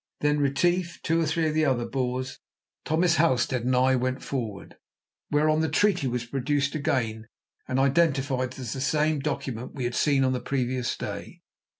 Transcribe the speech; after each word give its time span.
Then 0.21 0.39
Retief, 0.39 0.99
two 1.03 1.21
or 1.21 1.27
three 1.27 1.47
of 1.49 1.53
the 1.53 1.65
other 1.65 1.85
Boers, 1.85 2.39
Thomas 2.85 3.17
Halstead 3.17 3.65
and 3.65 3.75
I 3.75 3.95
went 3.95 4.23
forward, 4.23 4.77
whereon 5.29 5.59
the 5.61 5.69
treaty 5.69 6.07
was 6.07 6.25
produced 6.25 6.73
again 6.73 7.27
and 7.67 7.79
identified 7.79 8.57
as 8.57 8.73
the 8.73 8.81
same 8.81 9.19
document 9.19 9.73
that 9.73 9.77
we 9.77 9.83
had 9.83 9.93
seen 9.93 10.23
on 10.23 10.33
the 10.33 10.41
previous 10.41 10.97
day. 10.97 11.43